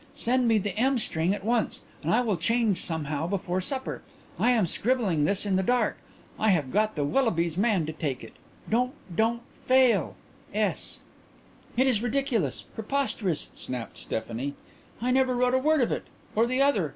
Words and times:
Send 0.15 0.47
me 0.47 0.57
the 0.57 0.75
M. 0.79 0.97
string 0.97 1.31
at 1.31 1.43
once 1.45 1.83
and 2.01 2.11
I 2.11 2.21
will 2.21 2.35
change 2.35 2.79
somehow 2.81 3.27
before 3.27 3.61
supper. 3.61 4.01
I 4.39 4.49
am 4.49 4.65
scribbling 4.65 5.25
this 5.25 5.45
in 5.45 5.57
the 5.57 5.61
dark. 5.61 5.95
I 6.39 6.49
have 6.49 6.71
got 6.71 6.95
the 6.95 7.03
Willoughby's 7.03 7.55
man 7.55 7.85
to 7.85 7.93
take 7.93 8.23
it. 8.23 8.33
Don't, 8.67 8.93
don't 9.15 9.43
fail. 9.53 10.15
S.'" 10.55 11.01
"It 11.77 11.85
is 11.85 12.01
ridiculous, 12.01 12.63
preposterous," 12.73 13.51
snapped 13.53 13.95
Stephanie. 13.95 14.55
"I 14.99 15.11
never 15.11 15.35
wrote 15.35 15.53
a 15.53 15.59
word 15.59 15.81
of 15.81 15.91
it 15.91 16.05
or 16.35 16.47
the 16.47 16.63
other. 16.63 16.89